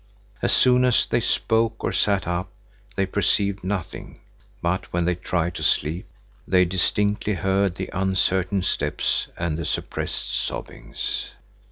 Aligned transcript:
As 0.41 0.51
soon 0.51 0.83
as 0.83 1.05
they 1.05 1.21
spoke 1.21 1.83
or 1.83 1.91
sat 1.91 2.27
up, 2.27 2.49
they 2.95 3.05
perceived 3.05 3.63
nothing; 3.63 4.19
but 4.59 4.91
when 4.91 5.05
they 5.05 5.13
tried 5.13 5.53
to 5.53 5.63
sleep, 5.63 6.07
they 6.47 6.65
distinctly 6.65 7.33
heard 7.35 7.75
the 7.75 7.91
uncertain 7.93 8.63
steps 8.63 9.27
and 9.37 9.59
the 9.59 9.65
suppressed 9.65 10.33
sobbings. 10.33 11.27